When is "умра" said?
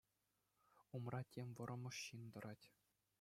0.99-1.19